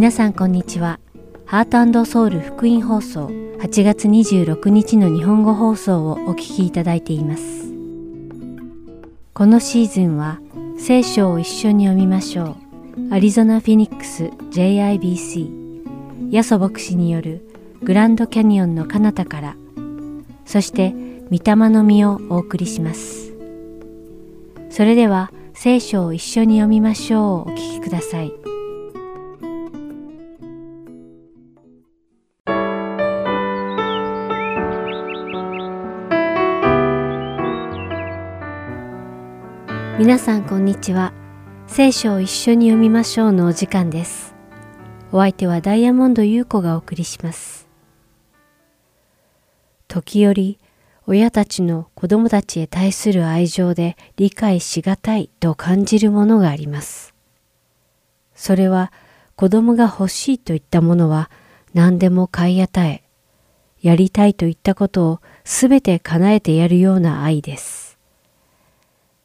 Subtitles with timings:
[0.00, 0.98] 皆さんこんにちは。
[1.44, 7.70] ハートソウル福音放送8月26日の日本語放送をお聞きいただいています。
[9.34, 10.40] このシーズンは
[10.78, 12.56] 聖書を一緒に読みましょ
[12.96, 13.14] う。
[13.14, 17.46] アリゾナ・フィニックス JIBC ヤソ牧師による
[17.82, 19.56] グランドキャニオンの彼方から
[20.46, 20.94] そして
[21.30, 23.34] 御霊の実をお送りします。
[24.70, 28.59] それでは聖書を一緒に読みましょうお聞きください。
[40.00, 41.12] 皆さんこんにちは。
[41.66, 44.34] 聖書を一緒に読みましょうのお時間です。
[45.12, 47.68] お相手はダイヤモンド優子がお送りします。
[49.88, 50.58] 時折、
[51.06, 57.12] 親たちの子供たちへ対する愛情で理解しがたいと感じるものがあります。
[58.34, 58.94] それは
[59.36, 61.30] 子供が欲しいといったものは
[61.74, 63.02] 何でも買い与え、
[63.82, 67.89] やりたいといったことをすべて叶えてやるような愛です。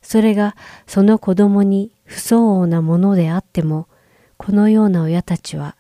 [0.05, 3.87] それがその子供に不相応なものであっても、
[4.37, 5.75] このような親たちは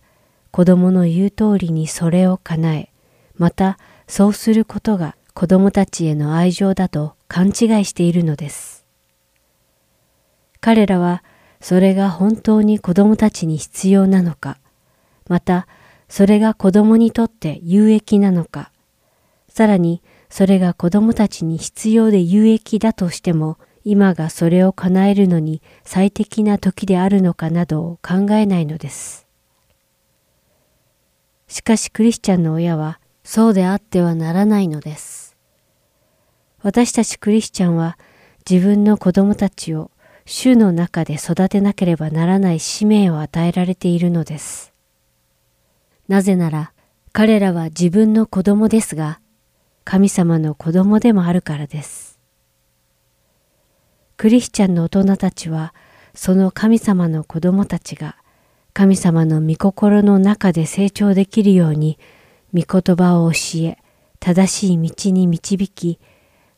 [0.49, 2.89] 子供の言う通りにそれを叶え、
[3.37, 7.53] またそうすることが子供たちへの愛情だと勘違い
[7.85, 8.83] しているのです。
[10.59, 11.23] 彼らは
[11.61, 14.57] それが本当に子供たちに必要なのか、
[15.29, 15.67] また
[16.09, 18.71] それが子供にとって有益なのか、
[19.49, 29.27] さらにそれが子供たちに必要で有益だとしても今がそれを叶えるのに最適な時であるのかなどを考えないのです。
[31.47, 35.37] しかしクリスチャンの親はそうであってはならないのです。
[36.63, 37.99] 私たちクリスチャンは
[38.49, 39.91] 自分の子供たちを
[40.25, 44.73] 主の中で育てなければならない使命を与えられているのです。
[46.07, 46.73] なぜなら
[47.13, 49.19] 彼らは自分の子供ですが、
[49.83, 52.04] 神様の子供でもあるからです。
[54.17, 55.73] クリスチャンの大人たちは
[56.13, 58.15] その神様の子供たちが
[58.73, 61.99] 神様の御心の中で成長できるように
[62.53, 63.77] 御言葉を教え
[64.19, 65.99] 正しい道に導き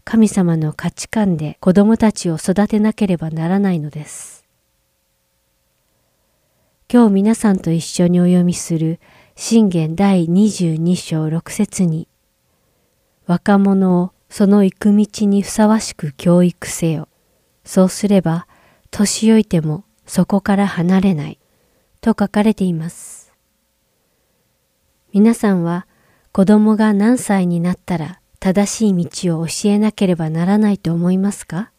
[0.03, 4.45] 神様の価値観で子供たちを育てなければならないのです。
[6.89, 9.01] 今日皆さんと一緒にお読みする
[9.35, 12.07] 信玄第22章6節に
[13.25, 17.09] 若者をその行く道にふさわしく教育せよ。
[17.67, 18.47] そうすれば、
[18.89, 21.37] 年老いてもそこから離れない、
[21.99, 23.33] と書かれています。
[25.13, 25.85] 皆さんは
[26.31, 31.71] 子供が何歳になったら正しい道を教えなければならないと思いますか？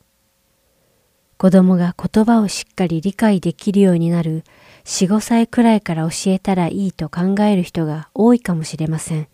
[1.38, 4.44] 子供が言葉をしっかり理解できるようになる
[4.84, 9.28] 4、5歳くらいから教えたらいいと考える人が多いかもしれません。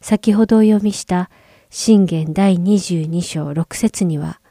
[0.00, 1.30] 先ほどお読みした
[1.70, 4.41] 信玄第22章6節には、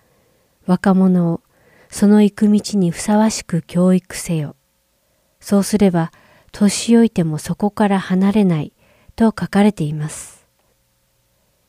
[0.72, 1.42] 若者を
[1.90, 4.56] その行く道にふさわしく教育せよ。
[5.42, 6.14] そうすれば、
[6.54, 8.72] 年老いてもそこから離れない
[9.18, 10.48] と書かれています。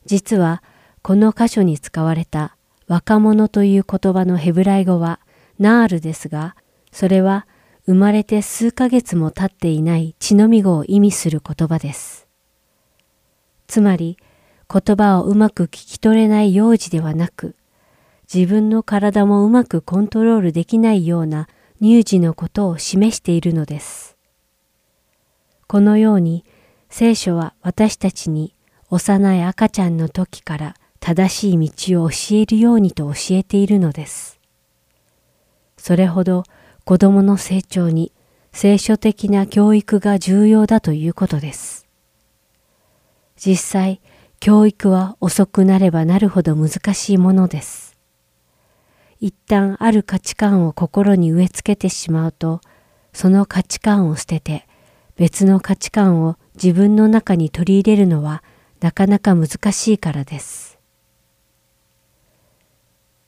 [0.05, 0.63] 実は、
[1.01, 2.55] この箇所に使われた
[2.87, 5.19] 若者という言葉のヘブライ語は
[5.59, 6.55] ナールですが、
[6.93, 7.45] それは
[7.85, 12.25] 生まれて数ヶ月も経っていない血のみ子を意味する言葉です。
[13.67, 14.17] つまり、
[14.73, 17.57] 言葉をうまく聞き取れない幼児ではなく、
[18.33, 21.47] 自分の体もうまくコントロールできないような
[21.79, 24.17] 乳児のことを示しているのです。
[25.67, 26.43] このように
[26.89, 28.55] 聖書は私たちに
[28.89, 34.39] 幼い赤ちゃんの時から正しい道を教えるようにと教えているのです。
[35.77, 36.43] それほど
[36.85, 38.11] 子供の成長に
[38.51, 41.87] 聖書的な教育が重要だということです。
[43.35, 44.01] 実際、
[44.39, 47.92] 教育は遅くなればなるほど難しいものです。
[49.19, 52.61] 一旦ある価値観を心に植え付けてしまうと、
[53.13, 54.67] その価値観を捨てて
[55.15, 58.43] 別の価値観を自分の中に取り入れるのは
[58.81, 60.79] なかなか難しいからです。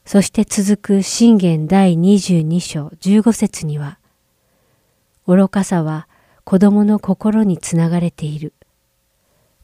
[0.06, 4.00] そして続く信玄第22章15節には、
[5.26, 6.08] 愚かさは
[6.44, 8.54] 子供の心につながれている。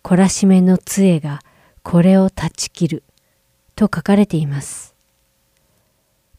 [0.03, 1.41] 懲らしめの杖が
[1.83, 3.03] これを断ち切る。
[3.75, 4.90] と書かれています。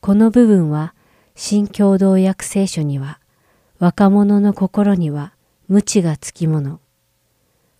[0.02, 0.96] この部分は
[1.36, 3.20] 新共同訳聖書には
[3.78, 5.32] 若者の心には
[5.68, 6.80] 無知がつきもの。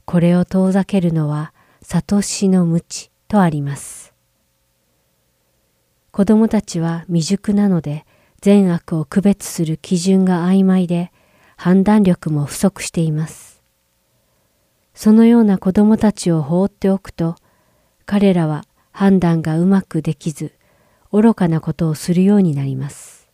[0.05, 1.53] これを遠ざけるのは
[1.83, 4.15] 悟しの無知とあります。
[6.13, 8.07] 子供たちは未熟なので
[8.41, 11.11] 善悪を区別する基準が曖昧で
[11.57, 13.61] 判断力も不足しています。
[14.95, 17.35] そのような子供たちを放っておくと、
[18.07, 20.53] 彼らは判断がうまくできず、
[21.13, 23.29] 愚かなことをするようになります。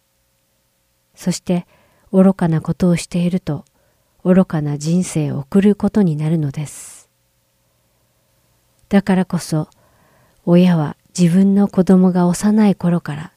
[1.15, 1.67] そして
[2.13, 3.65] 愚かなことをしていると、
[4.25, 7.09] 愚かな人生を送ることになるのです。
[8.89, 9.69] だからこそ、
[10.45, 13.33] 親は自分の子供が幼い頃から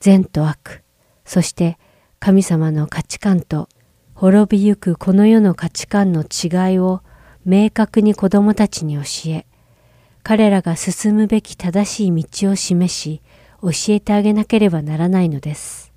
[0.00, 0.82] 善と悪、
[1.24, 1.78] そして
[2.18, 3.68] 神様の価値観と
[4.14, 7.02] 滅びゆくこの世の価値観の違いを
[7.44, 9.46] 明確に子供たちに教え、
[10.22, 13.22] 彼らが進むべき正しい道を示し、
[13.62, 15.92] 教えてあげなければならないのです。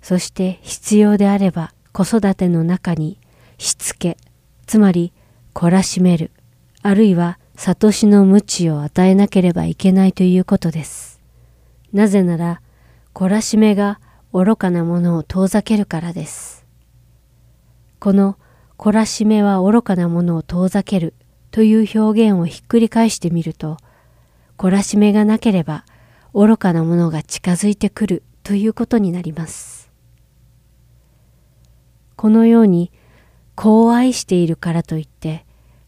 [0.00, 3.18] そして必要であれば子育ての中に
[3.58, 4.16] しつけ、
[4.66, 5.12] つまり
[5.54, 6.32] 懲らしめる、
[6.82, 11.20] あるいは悟しの無知を与えなければいけないということです。
[11.92, 12.62] なぜなら、
[13.14, 14.00] 懲らしめが
[14.32, 16.64] 愚かなものを遠ざけるからです。
[18.00, 18.36] この
[18.78, 21.14] 懲らしめは愚かなものを遠ざける
[21.50, 23.76] という表現をひっくり返してみると、
[24.62, 25.84] 懲らしめがなければ
[26.32, 29.90] 愚かなものが近づいてくるということになります。
[32.14, 32.92] このように、
[33.56, 35.44] 子を愛しているからといって、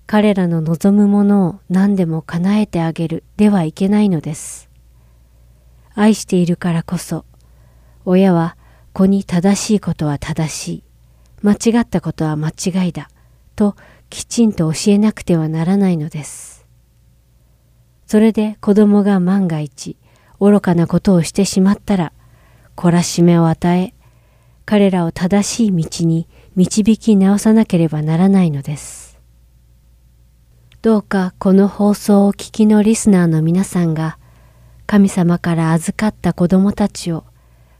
[0.09, 4.69] 彼らの望むものを何でも叶えてあげるではいけないのです。
[5.95, 7.25] 愛しているからこそ、
[8.05, 8.57] 親は
[8.93, 10.85] 子に正しいことは正しい、
[11.43, 13.09] 間違ったことは間違いだ、
[13.55, 13.77] と
[14.11, 16.54] きちんと教えなくてはならないのです。
[18.07, 19.97] それで子供が万が一
[20.41, 22.13] 愚かなことをしてしまったら、
[22.77, 23.95] 懲らしめを与え、
[24.67, 29.19] 彼らを正しい道に導き直さなければならないのです。
[30.83, 34.19] どうかこの放送を聞きのリスナーの皆さんが、
[34.87, 37.25] 神様から預かった子供たちを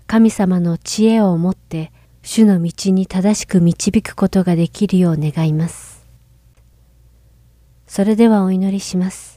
[0.07, 1.93] 神様の知恵を持って
[2.23, 6.07] 主の道に正しく導くことができるよう願います。
[7.87, 9.34] それではお祈りします。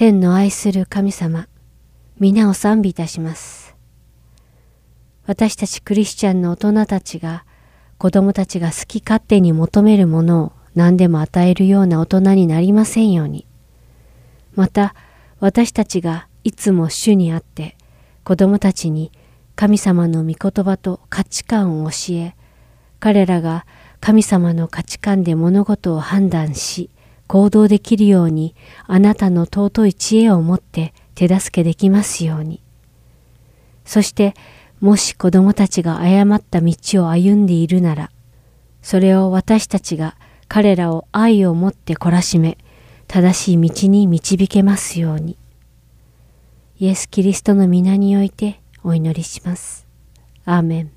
[0.00, 1.46] 天の愛する神様、
[2.18, 3.76] 皆を賛美いたします。
[5.26, 7.44] 私たちクリスチャンの大人たちが
[7.98, 13.46] 子供たちが好き勝手に求めるものを何でも与えるような大人になりませんように。
[14.54, 14.94] また
[15.38, 17.76] 私たちがいつも主にあって
[18.24, 19.12] 子供たちに
[19.54, 22.34] 神様の御言葉と価値観を教え
[23.00, 23.66] 彼らが
[24.00, 26.88] 神様の価値観で物事を判断し、
[27.30, 28.56] 行動できるように、
[28.88, 32.60] あなたの尊い知恵を持って手助けできますように。
[33.84, 34.34] そして、
[34.80, 36.74] もし子供たちが誤った道
[37.04, 38.10] を歩んでいるなら、
[38.82, 40.16] それを私たちが
[40.48, 42.58] 彼らを愛を持って懲らしめ、
[43.06, 45.38] 正しい道に導けますように。
[46.80, 49.86] イエス・キリストの皆においてお祈りします。
[50.44, 50.90] アーメン。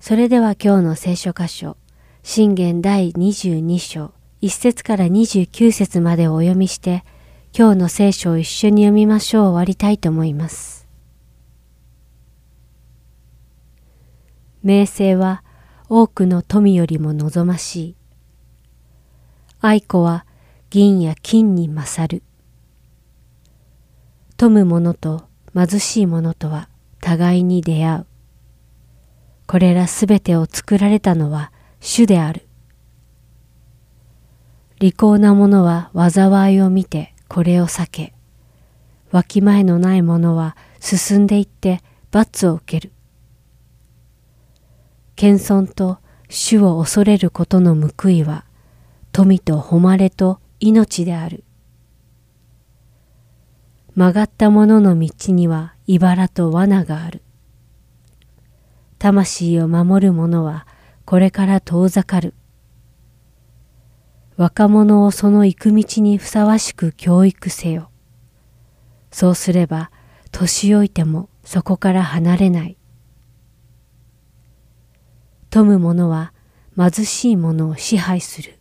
[0.00, 1.76] それでは今日の聖書箇所、
[2.22, 7.04] 信玄第22章、1節から29節までをお読みして、
[7.56, 10.88] 今日の聖書を一緒に読みましょう終わりたいと思います。
[14.62, 15.42] 名声は
[15.88, 17.96] 多くの富よりも望ましい。
[19.60, 20.24] 愛子は
[20.70, 22.22] 銀や金に勝る。
[24.38, 26.70] 富む者と貧しい者とは
[27.00, 28.06] 互いに出会う。
[29.46, 32.49] これらすべてを作られたのは主である。
[34.80, 38.14] 利口な者は災いを見てこれを避け、
[39.10, 42.90] わきまえのない者は進んでいって罰を受ける。
[45.16, 45.98] 謙遜と
[46.30, 48.46] 主を恐れることの報いは
[49.12, 51.44] 富と誉れと命である。
[53.94, 57.20] 曲がった者の道には茨と罠がある。
[58.98, 60.66] 魂を守る者は
[61.04, 62.32] これから遠ざかる。
[64.40, 67.90] 若者をその行く道にふさわしく教育せよ。
[69.12, 69.90] そうすれば
[70.32, 72.78] 年老いてもそこから離れない。
[75.50, 76.32] 富む者は
[76.74, 78.58] 貧しい者を支配する。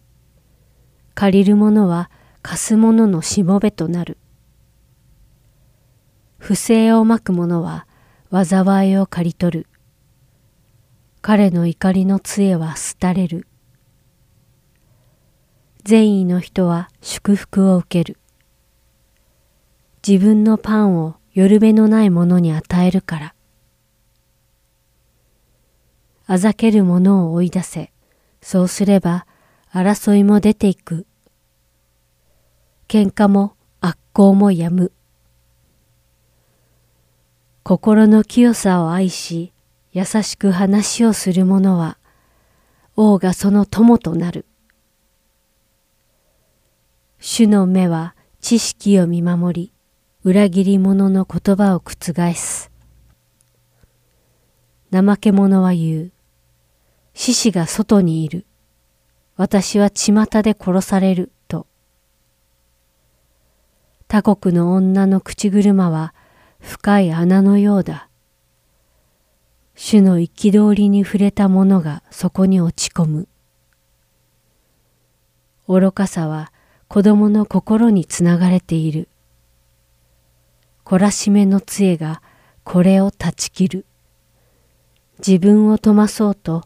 [1.15, 4.17] 借りる者は貸す者のしもべとなる。
[6.39, 7.87] 不正をまく者は
[8.33, 9.67] 災いを刈り取る。
[11.21, 13.47] 彼の怒りの杖は廃れる。
[15.83, 18.17] 善意の人は祝福を受ける。
[20.07, 23.35] 自分のパンを夜べのない者に与えるから。
[26.27, 27.91] あざける者を追い出せ。
[28.41, 29.25] そうすれば
[29.71, 31.05] 争いも出ていく。
[32.87, 34.91] 喧嘩も悪行もやむ。
[37.63, 39.53] 心の清さを愛し、
[39.91, 41.97] 優しく話をする者は
[42.95, 44.45] 王がその友となる。
[47.21, 49.73] 主の目は知識を見守り、
[50.23, 52.71] 裏切り者の言葉を覆す。
[54.89, 56.11] 怠け者は言う。
[57.13, 58.45] 獅子が外にいる。
[59.35, 61.67] 私は巷で殺されると。
[64.07, 66.13] 他国の女の口車は
[66.61, 68.07] 深い穴のようだ。
[69.75, 73.27] 主の憤りに触れた者がそこに落ち込む。
[75.67, 76.53] 愚かさは
[76.89, 79.09] 子供の心につながれている。
[80.83, 82.23] 懲らしめの杖が
[82.63, 83.85] これを断ち切る。
[85.19, 86.63] 自分を富まそうと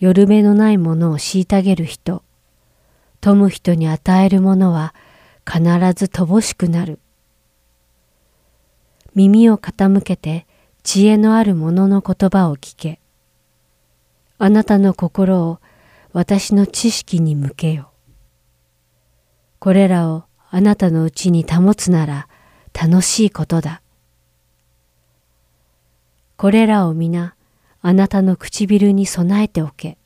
[0.00, 2.24] 夜目のないものを虐げる人、
[3.20, 4.92] 富む人に与えるものは
[5.48, 5.62] 必
[5.94, 6.98] ず乏しくなる。
[9.14, 10.48] 耳を傾けて
[10.82, 12.98] 知恵のある者の言葉を聞け。
[14.36, 15.60] あなたの心を
[16.12, 17.89] 私の知識に向けよ。
[19.60, 22.28] これらをあなたのうちに保つなら
[22.72, 23.82] 楽しいことだ。
[26.38, 27.34] これらを皆
[27.82, 29.98] あなたの唇に備えておけ。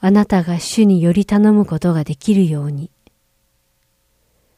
[0.00, 2.90] あなたが主により頼むことができるように。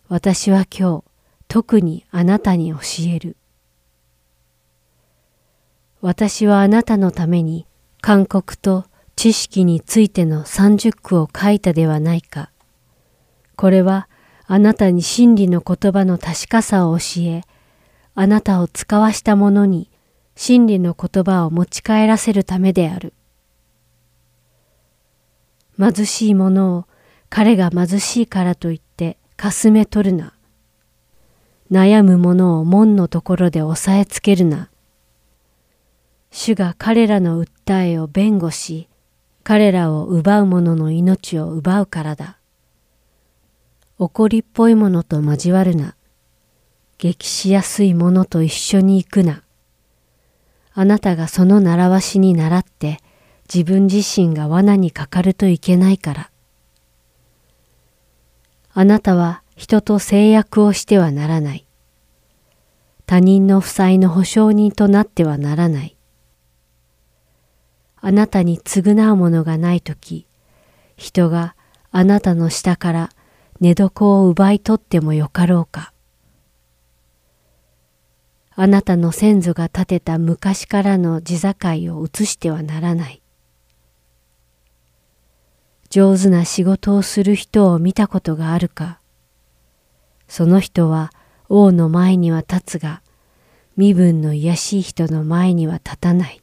[0.08, 1.04] 私は今日
[1.46, 2.78] 特にあなたに教
[3.14, 3.36] える。
[6.00, 7.66] 私はあなたのために
[8.00, 12.50] 勧告と知識についての三十句を書いたではないか。
[13.56, 14.08] これは
[14.46, 17.42] あなたに真理の言葉の確かさを教え、
[18.14, 19.90] あなたを使わした者に
[20.36, 23.12] 真理の言葉を持ち帰らせるためである。
[25.78, 26.86] 貧しい者を
[27.28, 30.34] 彼が貧しいからといってかすめ取るな。
[31.70, 34.70] 悩む者を門のところで押さえつけるな。
[36.30, 38.88] 主が彼らの訴えを弁護し、
[39.42, 42.38] 彼らを奪う者の命を奪うからだ。
[43.98, 45.96] 怒りっぽい者と交わるな。
[46.98, 49.42] 激しやすい者と一緒に行くな。
[50.74, 52.98] あなたがその習わしに倣って
[53.52, 56.30] 自分自身が罠にかかるといけないから。
[58.74, 61.66] あなたは人と制約をしてはならない。
[63.06, 65.96] 他人の負債の保証人となってはならない。
[67.96, 70.26] あなたに償うものがないとき、
[70.98, 71.56] 人が
[71.92, 73.10] あなたの下から
[73.60, 75.92] 寝床を奪い取ってもよかろうか。
[78.54, 83.22] あなたの先祖が建てた昔からの地境を移してはならない。
[85.90, 89.00] 上手な仕事をする人を見たことがあるか。
[90.26, 91.12] その人は
[91.48, 93.02] 王の前には立つが、
[93.76, 96.42] 身分の卑しい人の前には立たない。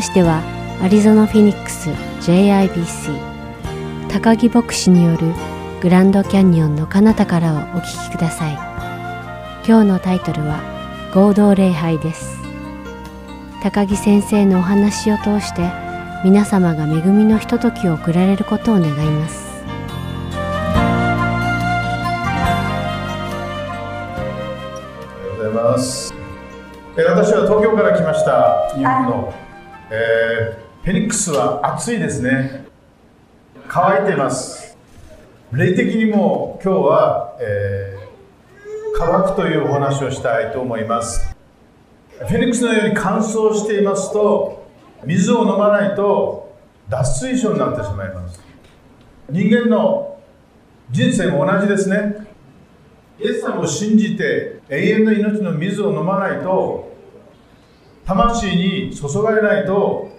[0.00, 0.40] ましては
[0.82, 1.90] アリゾナ・フィニックス
[2.22, 5.34] JIBC 高木牧師による
[5.82, 8.54] グランドキャニオンの彼方からをお聞きください。
[9.68, 10.62] 今日のタイトルは
[11.14, 12.40] 合同礼拝です。
[13.62, 15.70] 高木先生のお話を通して
[16.24, 19.50] 皆様が恵みのひとときを送られることを願います。
[25.36, 26.14] おはようございます。
[26.96, 28.72] え私は東京から来ました。
[28.74, 29.34] 日本の、
[29.92, 32.64] えーフェニックスは暑いですね。
[33.68, 34.78] 乾いています。
[35.52, 38.00] 霊的にも今日は、えー
[38.96, 41.34] 乾くというお話をしたいと思います。
[42.18, 44.66] フェニックスのように乾燥していますと、
[45.04, 46.54] 水を飲まないと
[46.88, 48.40] 脱水症になってしまいます。
[49.28, 50.18] 人間の
[50.90, 52.26] 人生も同じですね。
[53.18, 56.90] イエス様を信じて永遠の命の水を飲まないと
[58.06, 60.10] 魂に注がれないと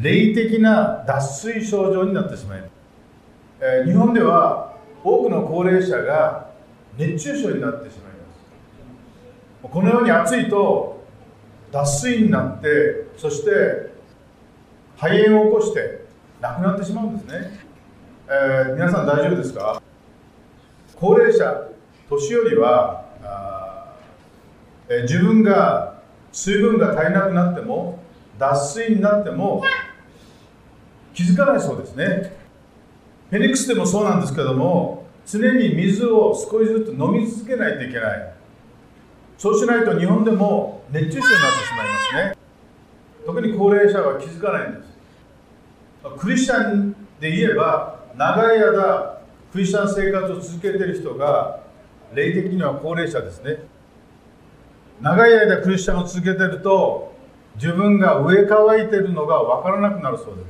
[0.00, 1.20] 霊的な脱
[1.52, 2.70] 水症状になってしまいます、
[3.60, 4.72] えー日本では
[5.04, 6.50] 多くの高齢者が
[6.96, 9.72] 熱中症になってしまいます。
[9.72, 11.02] このように暑いと
[11.72, 13.92] 脱水になってそして
[14.96, 16.04] 肺炎を起こして
[16.40, 17.58] 亡くなってしまうんですね、
[18.28, 19.82] えー皆さん大丈夫ですか？
[20.96, 21.68] 高齢者
[22.08, 23.94] 年寄りはあ
[24.88, 26.00] えー自分が
[26.32, 27.98] 水分が足りなくなっても
[28.38, 29.62] 脱水になっても
[31.14, 32.34] 気づかないそうですね。
[33.30, 38.34] フェニックスでもそうなんですけども常に水を少しずつ飲み続けないといけない。
[39.38, 42.36] そうしないと日本でも熱中症になってしまいますね。
[43.26, 44.92] 特に高齢者は気づかないんです。
[46.18, 49.20] クリスチャンで言えば長い間
[49.52, 51.60] クリスチャン生活を続けている人が
[52.14, 53.58] 霊的には高齢者ですね。
[55.02, 57.12] 長い間クリスチャンを続けてると
[57.56, 60.42] 自分が上乾いてるのが分からなくなるそうで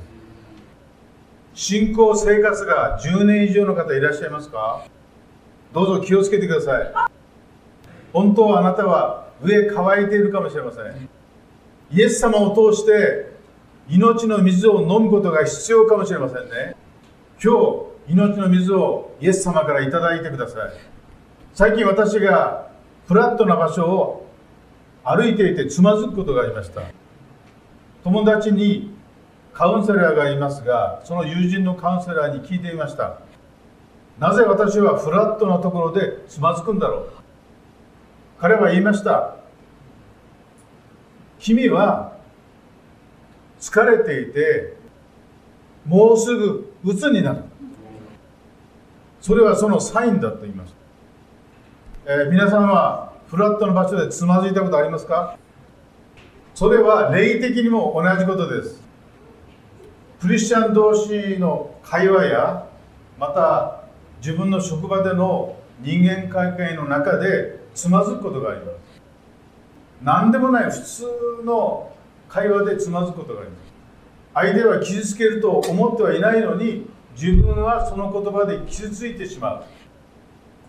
[1.55, 1.65] す。
[1.69, 4.85] 信仰生活が10年以上の方いらっしゃいますか？
[5.73, 6.93] どうぞ気をつけてください。
[8.13, 11.09] 本当はあなたは上乾いているかもしれません。
[11.91, 13.33] イエス様を通して
[13.89, 16.75] 命の水を飲むことが必要かもしれませんね。
[17.43, 17.53] 今
[18.07, 19.91] 日命の水をイエス様からいい
[20.23, 20.71] てください。
[21.55, 22.69] 最近私が
[23.07, 24.19] フラットな場所を
[25.03, 26.81] 歩いていてつまずくことがありました。
[28.03, 28.93] 友達に
[29.53, 33.19] カウンセラーがいますがその友人のカウンセラーに聞いてみました。
[34.19, 37.09] なぜ私はフラットなところでつまずくんだろう。
[38.39, 39.35] 彼は言いました。
[41.39, 42.17] 君は
[43.59, 44.75] 疲れていて
[45.85, 47.43] もうすぐ鬱になる。
[49.21, 50.75] それはそのサインだと言います、
[52.05, 55.39] えー皆さんはフラットの場所でつまずいたことありますか？
[56.53, 58.79] それは霊的にも同じことです。
[60.21, 62.69] クリスチャン同士の会話や
[63.17, 63.85] また
[64.19, 68.75] 自分の職場での人間関係の中でつまずくことがあります。
[70.03, 71.07] 何でもない普通
[71.43, 71.91] の
[72.29, 73.73] 会話でつまずくことがあります。
[74.35, 76.85] 相手は傷つけると思ってはいないのに
[77.19, 79.63] 自分はその言葉で傷ついてしまう。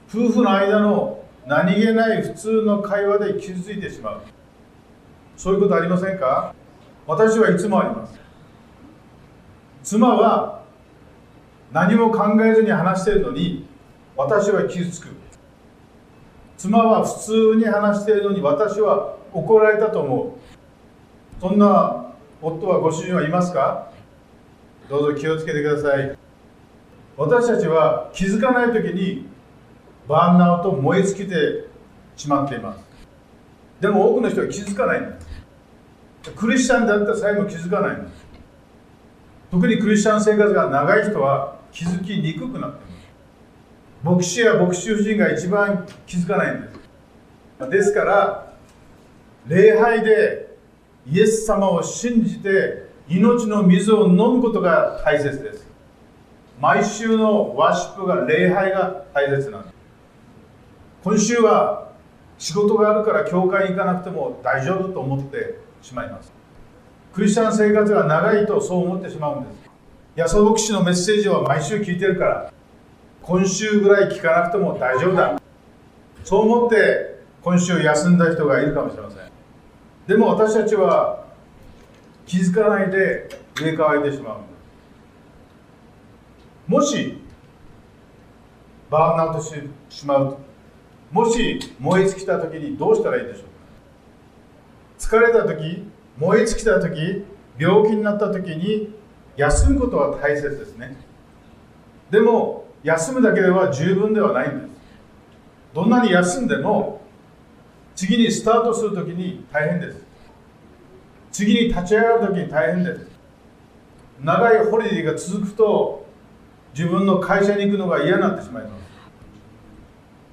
[0.09, 4.21] 夫婦の間の何気ない普通の会話で傷ついてしまう。
[5.37, 6.55] そういうことありませんか？
[7.07, 8.19] 私はいつもあります。
[9.83, 10.63] 妻は
[11.73, 13.67] 何も考えずに話しているのに
[14.17, 15.09] 私は傷つく。
[16.57, 21.41] 妻は普通に話しているのに私は怒られたと思う。
[21.41, 23.91] そんな夫はご主人はいますか？
[24.89, 26.17] どうぞ気をつけてください。
[27.17, 29.27] 私たちは気づかない時に
[30.09, 31.67] バーンアウト燃え尽きて
[32.17, 32.85] しまっています。
[33.81, 35.01] でも多くの人は気づかない。
[35.01, 37.97] んですクリスチャンだった際も気づかない。
[37.97, 38.25] んです
[39.51, 43.05] 特にクリスチャン生活が長い人は気づきにくくなっています。
[44.03, 47.71] 牧師や牧師夫人が一番気づかないんです。
[47.71, 48.53] ですから
[49.47, 50.57] 礼拝で
[51.07, 55.67] イエス様を信じて命の水を飲むことが大切です。
[56.61, 59.74] 毎週のワーシップが礼拝が大切なんです。
[61.05, 61.93] 今週は
[62.39, 66.33] 仕事があるから教会に行かなくても大丈夫と思ってしまいます。
[67.13, 69.71] クリスチャン生活が長いとそう思ってしまうんです。
[70.17, 72.53] 安田牧師のメッセージは毎週聞いてるから
[73.21, 75.39] 今週ぐらい聞かなくても大丈夫だ。
[76.25, 79.19] そう思って今週休んだ人がいるかもしれません。
[80.07, 81.27] でも私たちは
[82.25, 83.29] 気づかないで
[83.61, 84.55] 植え替わってしまうんです。
[86.67, 87.21] もし
[88.89, 90.44] バーンアウトしてしまうと。
[91.15, 93.49] もし燃え尽きた時にどうしたらいいでしょうか？
[94.99, 95.85] 疲れた時
[96.19, 97.25] 燃え尽きた時
[97.57, 98.93] 病気になった時に
[99.37, 100.97] 休むことは大切ですね。
[102.11, 104.69] でも休むだけでは十分ではないんです。
[105.73, 107.01] どんなに休んでも
[107.95, 110.05] 次にスタートするときに大変です。
[111.31, 113.07] 次に立ち上がるときに大変です。
[114.21, 116.07] 長いホリデーが続くと
[116.77, 118.84] 自分の会社に行くのが嫌になってしまいます。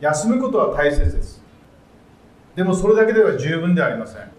[0.01, 1.41] 休むことは大切です。
[2.55, 4.31] でもそれだけでは十分ではありません。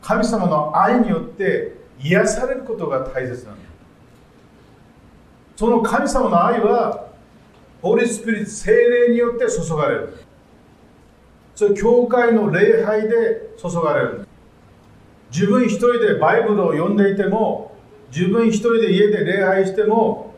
[0.00, 3.70] 神様の愛によって癒されることが大切なんです
[5.56, 7.10] その神様の愛は
[7.82, 10.14] ホーリースピリッツ精霊によって注がれる。
[11.54, 14.26] それ教会の礼拝で注がれる。
[15.30, 17.76] 自分一人でバイブルを読んでいても
[18.10, 20.34] 自分一人で家で礼拝しても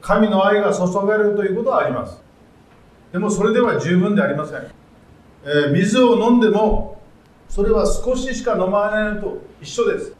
[0.00, 2.23] 神の愛が注がれるということはあります。
[3.14, 4.66] でもそれでは十分でありません、
[5.44, 7.00] えー水を飲んでも
[7.48, 10.16] それは少ししか飲まないのと一緒です。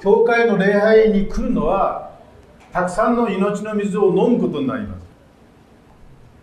[0.00, 2.18] 教会の礼拝に来るのは
[2.72, 5.02] たくさんの命の水を飲むことになります。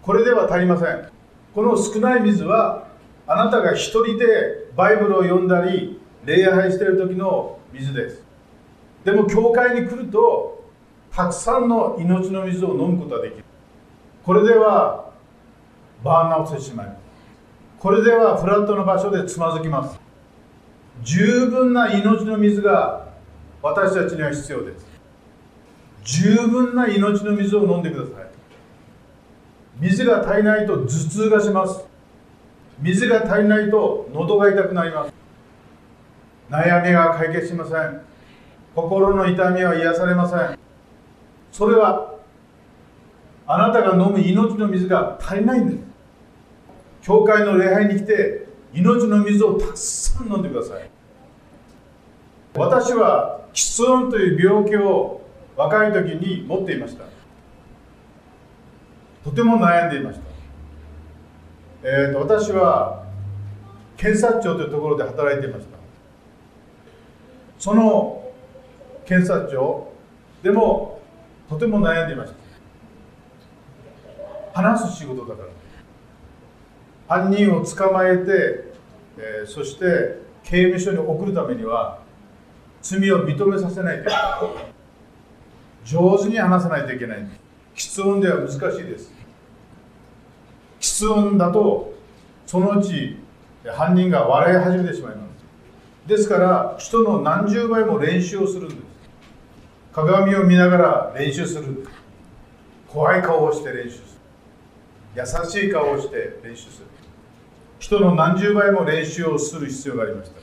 [0.03, 1.09] これでは足りません。
[1.55, 2.89] この少ない水は
[3.25, 4.25] あなたが一人で
[4.75, 8.21] バイブルを読んだり礼拝している時の水です。
[9.03, 10.63] でも教会に来ると
[11.11, 13.43] たくさんの命の水を飲むことができる。
[14.23, 15.06] これでは
[16.03, 17.07] バーンアウトしてしまいます
[17.79, 19.99] これではフラットの場所でつまずきます。
[21.03, 23.07] 十分な命の水が
[23.61, 24.85] 私たちには必要です。
[26.03, 28.29] 十分な命の水を飲んでください。
[29.79, 31.85] 水が足りないと頭痛がします。
[32.79, 35.13] 水が足りないと喉が痛くなります。
[36.49, 38.01] 悩みが解決しません。
[38.73, 40.57] 心の痛みは癒されません。
[41.51, 42.15] それは
[43.45, 45.86] あなたが飲む命の水が足りないんです。
[47.07, 50.89] 教会の礼拝に来て命の水をたくさん飲んでください。
[52.53, 55.21] 私は喫音という病気を
[55.55, 57.05] 若い時に持っていました。
[59.23, 60.25] とても悩んでいました、
[61.83, 63.05] えーと私は
[63.95, 65.77] 検察庁というところで働いていました。
[67.57, 68.21] その
[69.05, 69.93] 検察庁
[70.43, 70.99] でも
[71.47, 72.33] とても悩んでいまし
[74.53, 74.61] た。
[74.61, 75.56] 話す仕事だから。
[77.07, 78.71] 犯人を捕まえて、
[79.17, 81.99] えーそして刑務所に送るためには
[82.81, 84.73] 罪を認めさせないといけない。
[85.83, 87.27] 上手に話さないといけない。
[87.75, 89.11] 喫音では難しいです。
[90.79, 91.93] 喫音だと
[92.45, 93.17] そのうち
[93.65, 96.07] 犯人が笑い始めてしまいます。
[96.07, 98.81] ですから人の何十倍も練習をするんです。
[99.91, 101.87] 鏡を見ながら練習する。
[102.87, 104.05] 怖い顔をして練習する。
[105.17, 106.85] 優しい顔をして練習する。
[107.79, 110.39] 人の何十倍も練習をする必要がありました。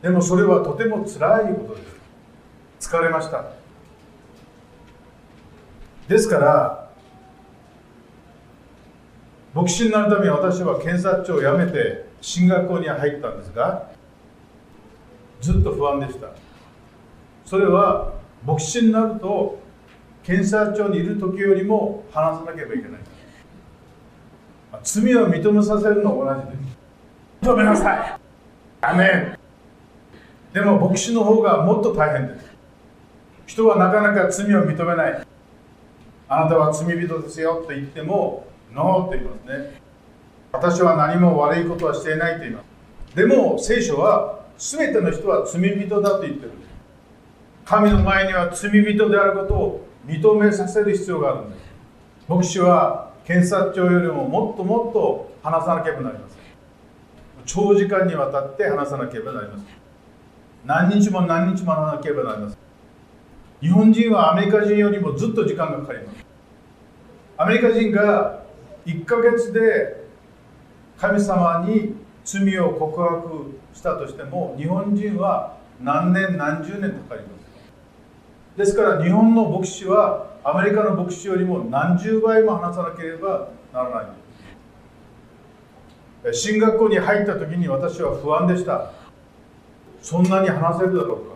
[0.00, 1.82] でもそれはとても辛いことで
[2.80, 2.88] す。
[2.88, 3.44] 疲れました。
[6.08, 6.90] ですから
[9.52, 13.90] 牧師になるために私は検察庁を辞めて進学校に入ったんですが
[15.40, 16.28] ずっと不安でした。
[17.44, 18.14] それは
[18.46, 19.58] 牧師になると
[20.22, 23.00] 検察庁にいる時よりも話さなければいけない。
[24.82, 26.78] 罪を認めさせるのは同じです。
[27.42, 28.20] 認めなさい。
[28.80, 29.38] アメン。
[30.52, 32.46] でも牧師の方がもっと大変です。
[33.46, 35.26] 人はなかなか罪を認めない。
[36.28, 39.80] あなたは罪人ですよと言ってもノーと言いますね。
[40.52, 42.62] 私は何も悪いことはしていないと言いま
[43.10, 43.16] す。
[43.16, 46.52] でも聖書は全ての人は罪人だと言ってる。
[47.64, 51.62] 神の前には罪人であることを認めさせる必要があるんです。
[52.28, 56.38] 牧師は検察庁よりももっともっと話さなければなりません
[57.44, 59.66] 長時間にわたって話さなければなりません
[60.64, 62.66] 何日も何日も話さなければなりません
[63.60, 66.26] 日本人はアメリカ人よりもずっと時間がかかります。
[67.38, 68.42] アメリカ人が
[68.84, 70.04] 1ヶ月で
[70.98, 77.28] 神様に罪を告白したとしても日本人は何年何十年かかりま
[78.54, 78.58] す。
[78.58, 84.06] ですから日本の牧師はアメリカの牧師よりも何十倍も話さなければなら
[86.22, 86.32] ない。
[86.32, 88.92] 進学校に入った時に私は不安でした。
[90.00, 91.34] そんなに話せるだろうか。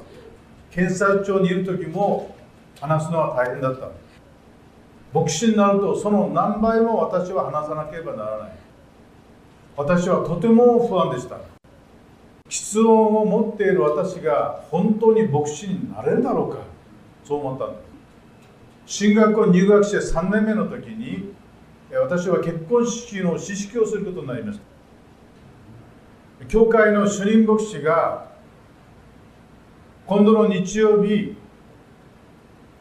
[0.70, 2.36] 検察庁にいる時も
[2.80, 3.88] 話すのは大変だった。
[5.12, 8.52] 牧師になるとその何倍も私は話さなければならない。
[9.76, 11.38] 私はとても不安でした。
[12.48, 16.58] 質問を持っている私が本当に牧師になれるだろうか。
[17.24, 17.89] そう思ったんです。
[18.90, 21.32] 進学校入学して3年目の時に
[21.92, 24.58] 私は結婚式の知識をすることになりまし
[26.40, 26.46] た。
[26.46, 28.26] 教会の主任牧師が
[30.06, 31.36] 今度の日曜日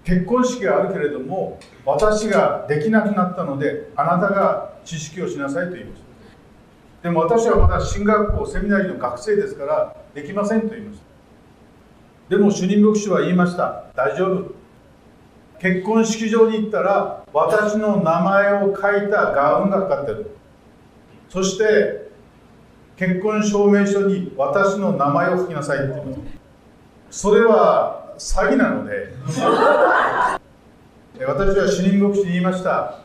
[0.03, 6.01] 結婚式があるけれども私ができなくなったのであなたが知識をしなさいと言いまし
[7.01, 7.07] た。
[7.07, 10.99] でも私はまだ進学校セミナリーの学生ですからできませんと言いまし
[12.29, 12.35] た。
[12.35, 13.83] でも主任牧師は言いました。
[13.95, 14.58] 大丈夫。
[15.59, 20.31] 結婚式場に行ったら私の名前を書いたガウンがかかってる
[21.29, 22.09] そして
[22.95, 26.19] 結婚証明書に私の名前を書きなさいって言います
[27.11, 29.13] それは詐欺なので。
[31.25, 32.99] 私は主任牧師に言いました。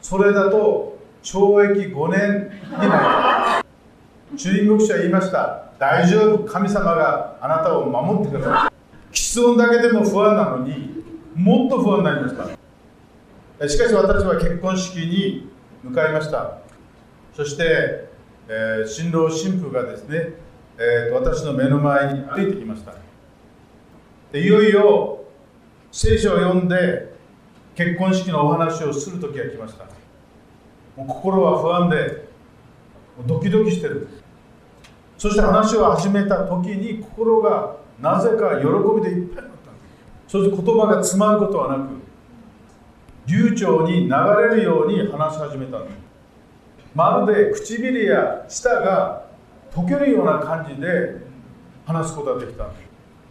[0.00, 4.38] それだと懲役5年になる。
[4.38, 5.64] 主任牧師は言いました。
[5.78, 9.16] 大丈夫神様があなたを守ってください。
[9.16, 11.01] 質問だけでも不安なのに
[11.34, 13.68] もっと不安になりました。
[13.68, 15.48] しかし私は結婚式に
[15.82, 16.58] 向かいました。
[17.34, 18.08] そして、
[18.48, 20.34] えー、新郎新婦がですね、
[20.78, 22.94] えー、私の目の前に歩いてきました。
[24.32, 25.24] でいよいよ
[25.90, 27.12] 聖書を読んで
[27.74, 29.84] 結婚式のお話をする時が来ました。
[30.96, 32.28] もう心は不安で
[33.26, 34.08] ドキドキしてる。
[35.16, 38.66] そして話を始めた時に心がなぜか喜
[39.00, 39.61] びでいっぱいになっ
[40.32, 41.90] そして言葉が詰まることはなく
[43.26, 44.10] 流暢に流
[44.50, 45.96] れるように話し始めたんです
[46.94, 49.26] まるで唇や舌が
[49.74, 51.18] 溶けるような感じで
[51.84, 52.66] 話すことができた。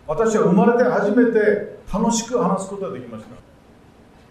[0.06, 3.30] 私は生まれて初めて楽しく話すことができました。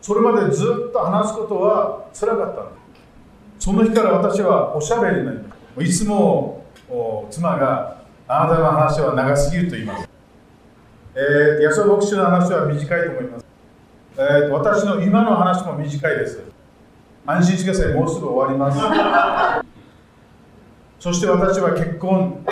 [0.00, 2.66] それまでずっと話すことはつらかった
[3.58, 5.32] その日から私はおしゃべりにな
[5.78, 6.64] りいつも
[7.30, 10.09] 妻があなたの話は長すぎると言います。
[11.14, 13.46] えー、安牧師の話は短いと思います。
[14.16, 16.42] えー、私の今の話も短いです。
[17.26, 19.66] 安心してください、もうすぐ終わります。
[21.00, 22.44] そして私は結婚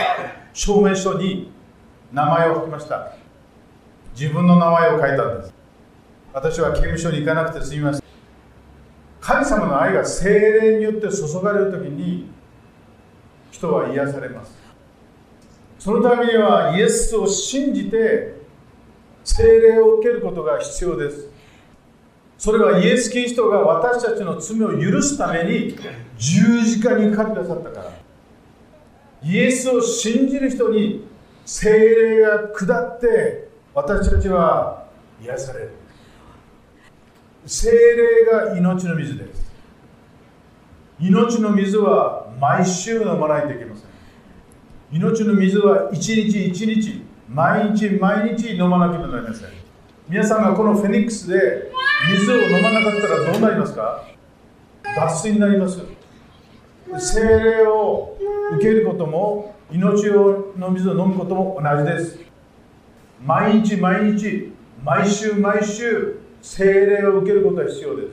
[0.52, 1.52] 証明書に
[2.12, 3.12] 名前を書きました。
[4.18, 5.54] 自分の名前を書いたんです。
[6.32, 8.08] 私は刑務所に行かなくてすみません。
[9.28, 12.30] 神様の愛が精霊によって注がれるときに
[13.50, 14.56] 人は癒されます
[15.78, 18.37] そのためにはイエスを信じて
[19.28, 21.28] 聖霊を受けることが必要です。
[22.38, 25.76] それはイエス・キリストが私たちの罪を許すために
[26.16, 27.92] 十字架にかかってくださったから。
[29.22, 31.04] イエスを信じる人に
[31.44, 34.86] 聖霊が下って私たちは
[35.22, 35.72] 癒される。
[37.44, 39.52] 聖霊が命の水です。
[40.98, 43.86] 命の水は毎週飲まないといけません。
[44.90, 49.48] 命の水は一日一日毎日毎日飲まなければなりません。
[50.08, 51.70] 皆さんがこのフェニックスで
[52.10, 54.04] 水を飲まなかったらどうなりますか？
[54.82, 55.82] 脱水になります。
[56.98, 58.16] 精霊を
[58.54, 62.18] 受けることも命をの水を飲むことも同じです。
[63.22, 68.08] 毎日毎日毎週毎週精霊を受けることが必要です。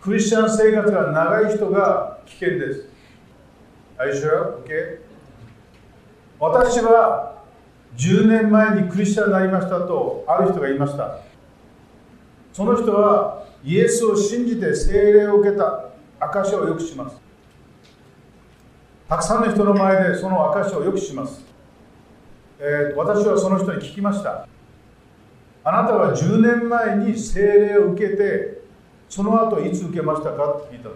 [0.00, 2.88] クリスチャン生活が長い人が危険です。
[3.98, 4.64] Are you sure?
[4.64, 5.00] Okay?
[6.38, 7.39] 私は
[7.96, 11.18] 10年前にクリスチャンになりましたとある人が言いました。
[12.52, 17.16] その人はイエスを信じて聖霊を受けた証をよくします。
[19.08, 21.44] たくさんの人の前でその証をよくします、
[22.60, 24.46] えー私はその人に聞きました。
[25.64, 28.60] あなたは10年前に聖霊を受けて
[29.08, 30.52] その後いつ受けましたか？
[30.52, 30.94] って聞いたの。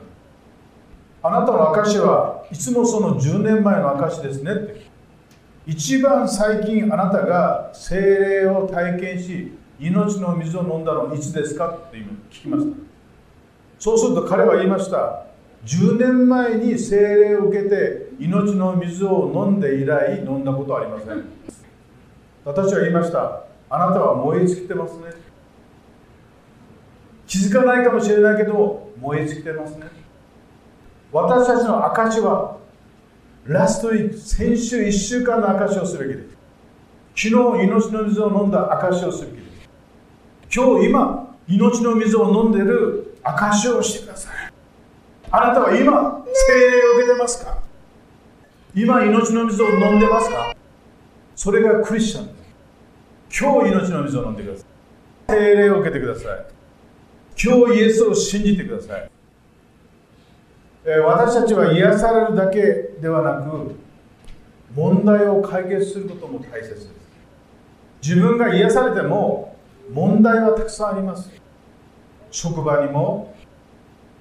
[1.22, 4.86] あなたの証はいつもその10年前の証ですねって
[5.66, 12.76] 一番最近あなたが聖霊を体験し命の水を飲んだのはいつですかって今聞きました。
[13.78, 15.24] そうすると彼は言いました。
[15.64, 21.24] 10年前に聖霊を受けて命の水を飲んで以来飲んだことはありません。
[22.44, 23.44] 私は言いました。
[23.70, 25.04] あなたは燃え尽きてますね。
[27.26, 29.86] 気づかないかもしれないけど燃え尽きてますね。
[31.10, 32.58] 私たちの証は
[33.46, 36.36] ラストウィーク先週1週間の証をするべきです
[37.30, 39.68] 昨日命の水を飲んだ証をするべきです
[40.54, 44.52] 今日今命の水を飲んでいる証をしてください。
[45.30, 47.62] あなたは今精霊を受けてますか？
[48.74, 50.56] 今命の水を飲んでますか？
[51.36, 52.28] それがクリスチャン。
[52.28, 52.32] で
[53.30, 54.66] す今日命の水を飲んでください。
[55.32, 56.46] 精霊を受けてください。
[57.42, 59.10] 今日イエスを信じてください。
[60.86, 62.60] え私たちは癒されるだけ
[63.00, 63.74] ではなく
[64.74, 66.90] 問題を解決することも大切です。
[68.02, 69.56] 自分が癒されても
[69.90, 71.30] 問題はたくさんあります。
[72.30, 73.34] 職場にも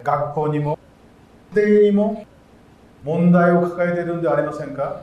[0.04, 0.80] 学校にも
[1.54, 2.26] 家庭にも
[3.04, 5.02] 問題を抱えているんではありませんか？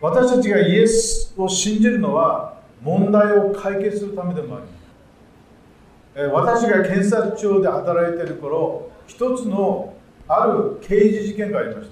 [0.00, 6.30] 私たちがイエスを信じるのは問題を解決するためでもあります。
[6.32, 9.92] 私が検察庁で働いている頃一つの
[10.28, 11.90] ある刑事事件がありまし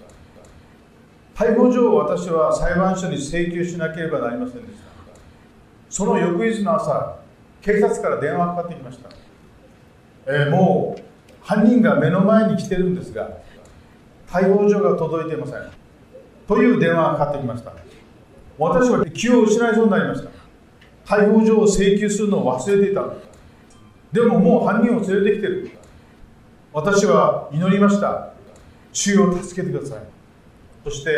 [1.34, 1.44] た。
[1.44, 4.84] 逮捕状を私は裁判所に請求しなければなりませんでした。
[5.90, 7.16] その翌日の朝
[7.60, 9.10] 警察から電話がかかってきました、
[10.26, 11.02] えーもう
[11.42, 13.28] 犯人が目の前に来てるんですが
[14.28, 15.70] 逮捕状が届いていません。
[16.46, 17.72] という電話がかかってきました。
[18.58, 20.30] 私は気を失いそうになりました。
[21.04, 23.04] 逮捕状を請求するのを忘れていた。
[24.12, 25.70] でももう犯人を連れてきてる。
[26.72, 28.32] 私は祈りました。
[28.92, 30.02] 主を助けてください。
[30.84, 31.10] そして、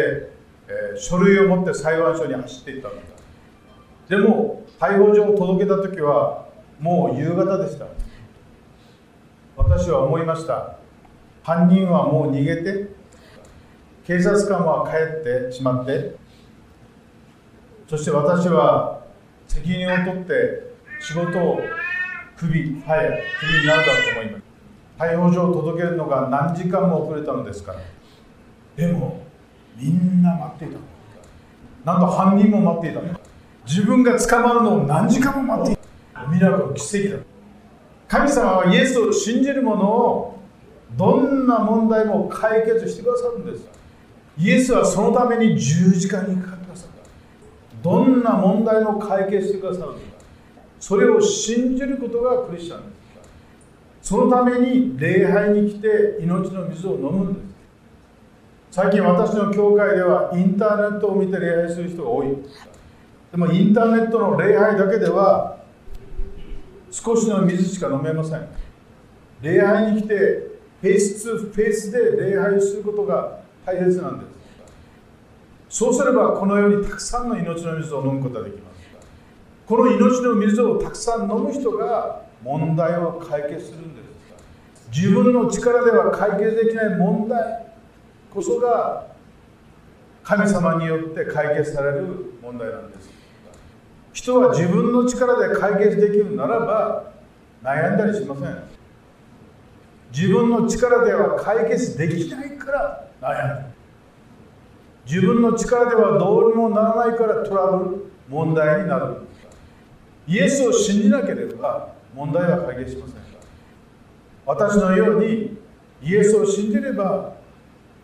[0.66, 6.46] えー書類を持って裁判所に走っていったんですでも逮捕状を届けた時は
[6.80, 7.86] もう夕方でした。
[9.56, 10.76] 私は思いました。
[11.42, 12.88] 犯人はもう逃げて
[14.06, 16.16] 警察官は帰ってしまって
[17.88, 19.02] そして私は
[19.46, 20.32] 責任を取って
[21.00, 21.60] 仕事を
[22.36, 24.43] クビ、はい、クビになるだと思います。
[24.98, 27.80] 逮捕状を届けるのが何時間も遅れたのですから。
[28.76, 29.22] でも、
[29.76, 30.78] みんな待っていた。
[31.92, 33.18] なんと犯人も待っていた。
[33.66, 35.84] 自分が捕まるのを何時間も待ってい
[36.14, 36.26] た。
[36.26, 37.22] ミラクル、奇跡だ。
[38.08, 40.38] 神様はイエスを信じる者を
[40.96, 43.66] どんな問題も解決してくださるんです。
[44.38, 46.88] イエスはそのために十字架にかかってくださっ
[47.82, 47.82] た。
[47.82, 50.86] どんな問題も解決してくださるんです。
[50.88, 52.93] それを信じることがクリスチャンです。
[54.04, 57.44] そのために礼拝に来て命の水を飲むんです。
[58.70, 62.26] 最近私の教会ではインターネットを見て礼拝する人が多い。
[63.30, 65.56] でもインターネットの礼拝だけでは
[66.90, 68.46] 少しの水しか飲めません。
[69.40, 70.14] 礼拝に来て
[70.82, 71.98] フェイス2フェイスで
[72.30, 74.26] 礼拝することが大切なんで
[75.70, 75.78] す。
[75.78, 78.74] そうすればこのようにたくさんの命の水を飲むことができます。
[79.66, 84.04] この命の水をたくさん飲む人が問題を解決するんです。
[84.94, 87.66] 自分の力では解決できない問題
[88.32, 89.06] こそが
[90.22, 93.10] 神様によって解決される問題なんです。
[94.12, 97.12] 人は自分の力で解決できるならば
[97.62, 98.62] 悩んだりしません。
[100.12, 103.66] 自分の力では解決できないから悩む。
[105.06, 109.16] 自分の力ではどうにもならないからトラブル、問題になる。
[110.26, 113.16] イエスを信じなければ問題は解決しません。
[114.46, 115.56] 私のように
[116.02, 117.34] イエスを信じれば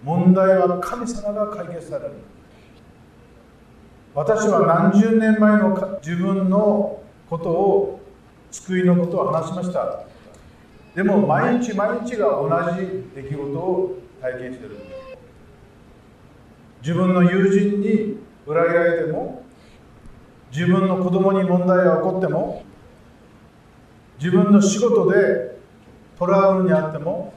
[0.02, 2.12] 問題は神様が解決される。
[4.14, 8.00] 私は何十年前の自分のことを
[8.50, 10.04] 救いのことを話しました。
[10.94, 14.76] でも毎日毎日が同じ出来事を体験してる
[16.82, 19.44] 自分の友人に裏切られても
[20.50, 22.64] 自分の子供に問題が起こっても
[24.20, 25.58] 自分の仕事で
[26.18, 27.32] トラブルにあっても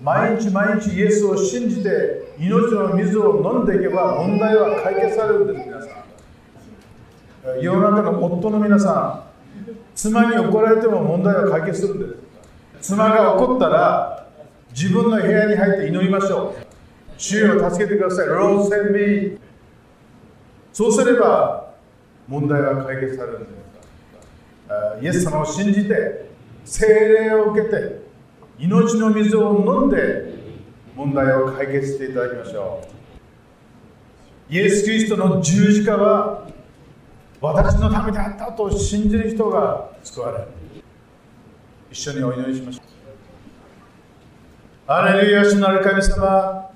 [0.00, 5.66] 毎日毎日イエスを信じて命の水を飲んでいけば問題は解決されるんです。
[5.66, 12.06] 皆さん世の中の夫の皆さん妻に怒られても問題は解決するんで
[12.80, 12.90] す。
[12.92, 14.28] 妻が怒ったら
[14.70, 16.66] 自分の部屋に入って祈りましょう。
[17.18, 18.26] 主よ助けてください。
[18.28, 19.38] ローセンビー
[20.72, 21.72] そうすれば
[22.28, 23.65] 問題は解決されるんです。
[25.00, 26.30] イエス様を信じて
[26.64, 28.00] 精霊を受けて
[28.58, 30.34] 命の水を飲んで
[30.94, 32.82] 問題を解決していただきましょ
[34.50, 34.54] う。
[34.54, 36.48] イエス・キリストの十字架は
[37.40, 40.44] 私のためであったと信じる人が救われる。
[41.90, 42.86] 一緒にお祈りしましょう。
[44.88, 46.70] アレルヤ主なる神様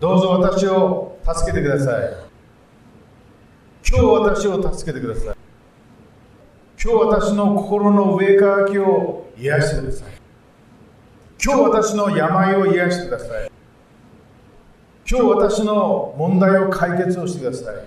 [0.00, 2.28] どうぞ私を助けてください。
[3.88, 5.47] 今日私を助けてください。
[6.80, 10.08] 今日私の心の上乾きを癒してください。
[11.44, 13.50] 今日私の病を癒してください。
[15.10, 17.84] 今日私の問題を解決をしてください。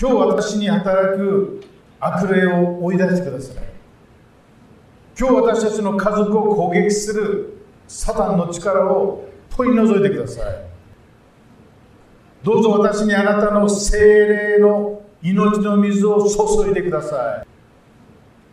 [0.00, 1.64] 今日私に働く
[1.98, 3.64] 悪霊を追い出してください。
[5.18, 10.54] 今日私たちの家族を攻撃するサタンの力を取り除いてください。
[12.44, 17.46] どうぞ私にあなたの精霊の命の水を注いでください。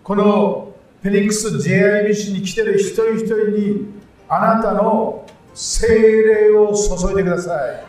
[0.04, 3.86] このフェニックス JIBC に来てる一人一人に
[4.28, 7.84] あなたの精霊を注いでください。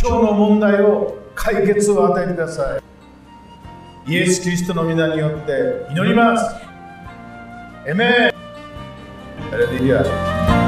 [0.00, 2.78] 今日の問題を解決を与えてくださ
[4.06, 4.12] い。
[4.12, 6.54] イエス・キリストの皆によって祈ります。
[7.86, 8.10] エメン。
[9.50, 10.67] ハレルヤ。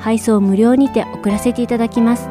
[0.00, 2.28] 配送無料にて送らせていただきます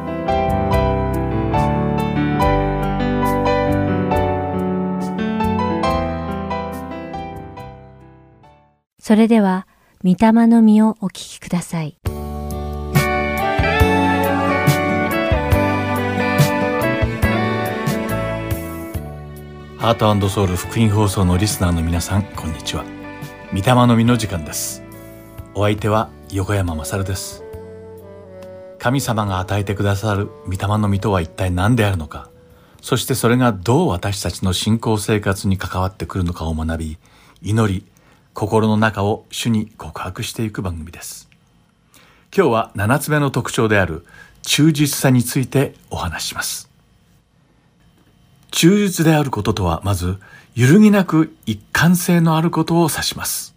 [8.98, 9.66] それでは
[10.04, 11.96] 御霊の実をお聞きください
[19.80, 22.84] ハートソウル福音放送のリスナーの皆さん、こんにちは。
[23.54, 24.82] 御霊の実の時間です。
[25.54, 27.49] お相手は横山まさるです。
[28.80, 32.30] 神様が与えてくださる御霊の実とは一体何であるのか、
[32.80, 36.98] そしてそれがどう私たちの信仰生活に関わってくるのかを学び、
[37.42, 37.84] 祈り、
[38.32, 41.28] 心の中を主に告白していく番組です。
[42.34, 44.06] 今日は7つ目の特徴である
[44.40, 46.70] 忠実さについてお話します。
[48.50, 50.18] 忠実であることとは、まず、
[50.54, 53.54] 揺るぎなく一貫性のあることを指します。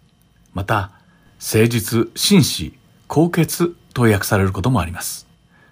[0.52, 0.90] また、
[1.40, 2.74] 誠実、真摯、
[3.08, 5.26] 高潔と訳されることもあります。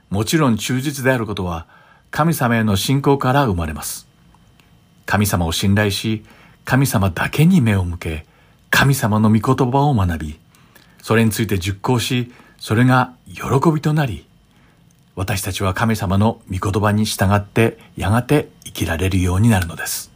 [0.08, 1.66] もちろん忠実であることは、
[2.10, 4.06] 神様への信仰から生まれます。
[5.04, 6.24] 神様を信頼し、
[6.64, 8.26] 神様だけに目を向け、
[8.70, 10.38] 神様の御言葉を学び、
[11.02, 14.24] それについて熟考し、それが喜びとなり、
[15.14, 20.12] 私たちは神様の御言葉に従ってやがて生きられるようになるのです。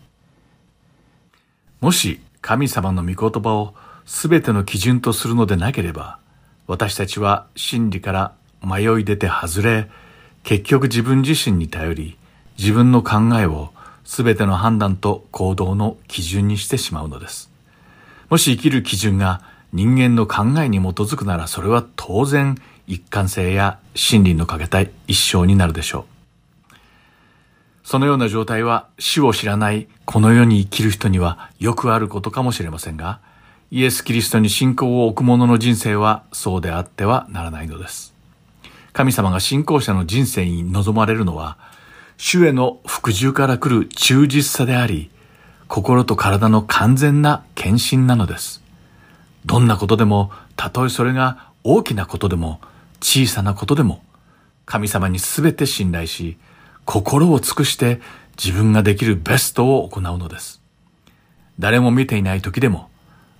[1.81, 3.75] もし神様の御言葉を
[4.07, 6.19] 全ての基準とするのでなければ、
[6.67, 9.89] 私たちは真理から迷い出て外れ、
[10.43, 12.19] 結局自分自身に頼り、
[12.59, 13.71] 自分の考えを
[14.05, 17.51] 全ての判断と行動の基準にしてしまうのです。
[18.31, 19.43] もし生きる基準が
[19.73, 22.57] 人間の考えに基づくならそれは当然
[22.87, 26.17] 一貫性や真理の欠けたい一生になるでしょう。
[27.85, 33.21] そのような状態は死を知らないこの世に生きる人にはよくあることかもしれませんが、
[33.71, 38.15] イエス・キリストに信仰を置く者の人生はそうであってはならないのです。
[38.93, 41.59] 神様が信仰者の人生に望まれるのは、
[42.17, 45.11] 主への服従から来る忠実さであり、
[45.67, 48.63] 心と体の完全な献身なのです。
[49.45, 52.61] どんなことでも、たとえそれが大きなことでも、
[53.01, 54.03] 小さなことでも、
[54.65, 56.39] 神様にすべて信頼し、
[56.85, 58.01] 心を尽くして
[58.43, 60.63] 自分ができるベストを行うのです。
[61.59, 62.91] 誰も見ていない時でも、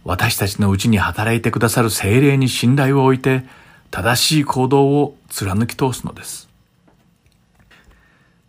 [0.07, 3.45] 私たちのうちに働いてくださる精霊に信頼を置いて、
[3.91, 6.49] 正しい行動を貫き通すのです。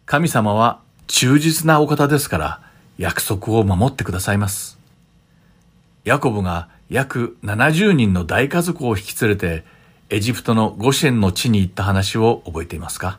[0.05, 2.61] 神様は忠実なお方ですから、
[2.99, 4.77] 約束を守ってくださいます。
[6.05, 9.65] ヤコブが約70人の大家族を引き連れて、
[10.09, 13.17] エジプトのゴシェンの地に行った話を覚えていますか？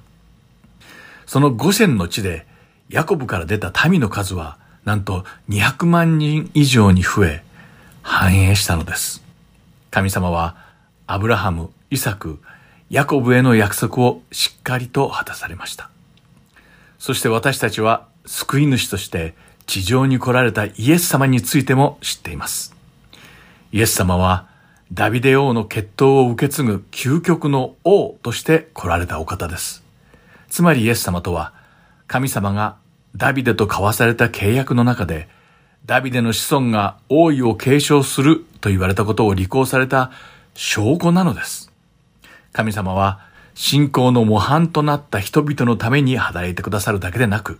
[1.26, 2.46] そのゴシェンの地で、
[2.88, 7.42] ヤコブから出た民の数は、なんと200万人以上に増え、
[8.08, 9.22] 繁栄したのです。
[9.90, 10.56] 神様は、
[11.06, 12.40] アブラハム、イサク、
[12.88, 15.90] ヤコブへの約束をしっかりと果たされました。
[16.98, 19.34] そして私たちは、救い主として、
[19.66, 22.74] 地上に来られたイエス様についても知っています。
[23.72, 24.48] イエス様は、
[24.90, 29.84] ダビデ王の血統を受け継ぐ究極の王として来られたお方です。
[30.48, 31.52] つまりイエス様とは、
[32.06, 32.76] 神様が
[33.14, 35.28] ダビデと交わされた契約の中で、
[35.88, 40.10] ダビデの子孫が王位を継承すると言われたことを履行された
[40.52, 41.72] 証拠なのです。
[42.52, 43.20] 神様は
[43.54, 47.58] 信仰の模範となった人々のために働いてくださるだけでなく、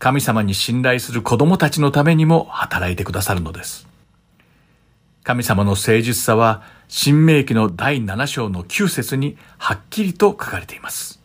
[0.00, 3.86] 神様に信頼する子供たちのためにも働いてくださるのです。
[5.22, 11.20] 神様の誠実さは、新明記の第7章の9節にはっきりと書かれています。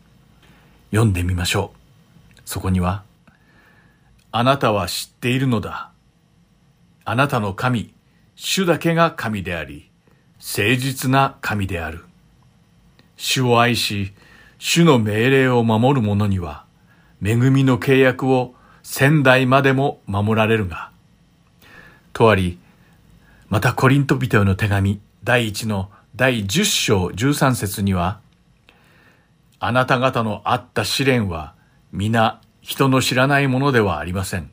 [0.92, 2.40] 読んでみましょう。
[2.44, 3.02] そこには、
[4.30, 5.91] あなたは知っているのだ。
[7.04, 7.92] あなたの神、
[8.36, 9.90] 主だけが神であり、
[10.38, 12.04] 誠実な神である。
[13.16, 14.12] 主を愛し、
[14.58, 16.64] 主の命令を守る者には、
[17.24, 20.90] 恵みの契約を仙台までも守られるが、
[22.12, 22.58] とあり、
[23.48, 28.20] またコリント人への手紙第1の第10章13節には、
[29.58, 31.54] あなた方のあった試練は
[31.92, 34.50] 皆人の知らないものではありません。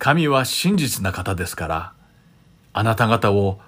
[0.00, 1.92] 神は真実な方ですから、
[2.72, 3.60] あなた方を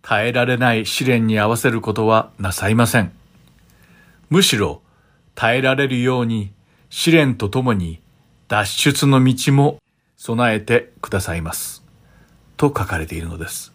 [0.00, 3.10] 耐えられない試練に合わせることはなさいません。
[4.30, 4.80] むしろ
[5.34, 6.52] 耐えられるように
[6.88, 8.00] 試練とともに
[8.46, 9.78] 脱出の道も
[10.16, 11.82] 備えてくださいます。
[12.56, 13.72] と書かれているのです。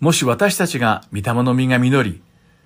[0.00, 2.22] もし私たちが御霊の実が実り、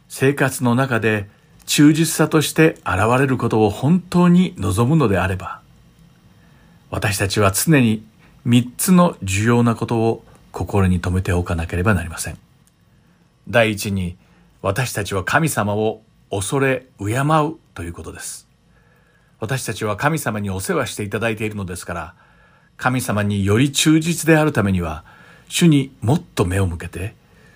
[0.08, 1.28] 生活の中で
[1.66, 5.59] 忠実さとして現れることを本当に望むのであれば、
[6.90, 8.04] 私たちは常に
[8.44, 12.38] 三つの重要なことを心に留めておかなければなりません。
[13.48, 14.16] 第一に、
[14.62, 18.48] 私たちは神様を恐れ、敬うということです。
[19.38, 22.14] 私たちは神様にお世話していただいているのですから、
[22.76, 25.04] 神様により忠実であるためには、
[25.48, 27.14] 主にもっと目を向けて、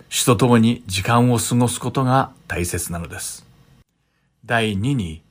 [0.09, 3.45] 主と共に時間を過ごすことが大切なのです。
[4.45, 5.21] 第2に、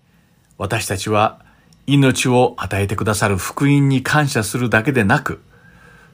[0.59, 1.43] 私たちは
[1.87, 5.43] 命を与えてくださる福音に感謝するだけでなく、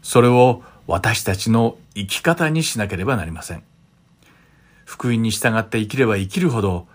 [0.02, 3.62] それを私たちの生き方にしなければなりません。
[4.84, 6.86] 福音に従って生きれば生きるほど、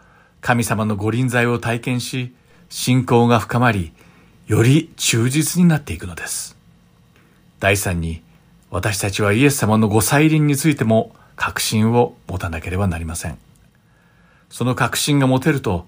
[0.42, 2.36] 神様のご臨在を体験し、
[2.70, 3.94] 信仰が深まり、
[4.48, 6.58] より忠実になっていくのです。
[7.60, 8.22] 第三に、
[8.70, 13.38] 私たちはイエス様のご再臨についても確信を持たなければなりません。
[14.50, 15.88] その確信が持てると、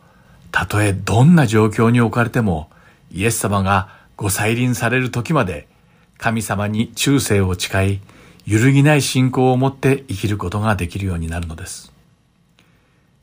[0.51, 2.69] たとえどんな状況に置かれても、
[3.11, 5.67] イエス様がご再臨される時まで、
[6.17, 7.99] 神様に忠誠を誓い、
[8.45, 11.91] 揺るぎない信仰を持って生きることができるようになるのです。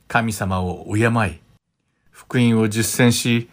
[0.09, 1.41] 神様を敬い、
[2.11, 3.49] 福音を実践し、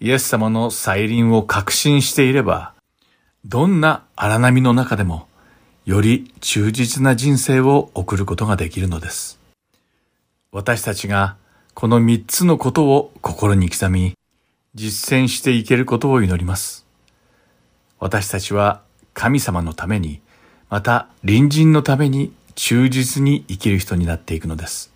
[0.00, 2.74] イエス様の再臨を確信していれば、
[3.44, 5.28] どんな荒波の中でも、
[5.84, 9.38] より忠実な人生を送ることができるのです。
[10.52, 11.36] 私たちが
[11.74, 14.14] この三つのことを心に刻み、
[14.76, 16.84] 実践していけることを祈ります。
[17.98, 18.82] 私たちは
[19.14, 20.20] 神様のために、
[20.68, 24.92] また隣人のために忠実に生きる人になっていくのです。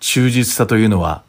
[0.00, 1.22] 忠実さというのは、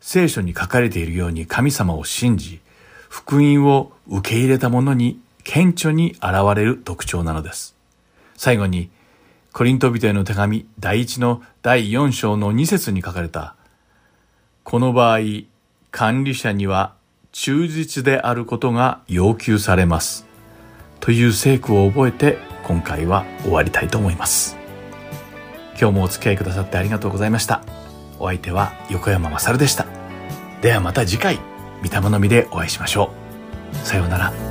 [0.00, 2.60] 聖書に書かれているように神様を信じ、
[3.08, 6.24] 福音を受け入れた者に顕著に現
[6.54, 7.74] れる特徴なのです。
[8.36, 8.88] 最後に、
[9.52, 13.56] コリント人への手紙第一の第四章の二節に書かれた、
[14.62, 15.18] この場合、
[15.98, 16.94] 管理者には
[17.32, 20.28] 忠実であることが要求されます。
[21.00, 24.56] という聖句を覚えて今回は終わりたいと思います。
[25.76, 27.64] 今日もお付き合いくださってありがとうございました。
[28.20, 29.86] お相手は横山まさるでした。
[30.62, 31.40] ではまた次回、
[31.82, 33.10] 御霊の実でお会いしましょ
[33.74, 33.76] う。
[33.78, 34.47] さようなら。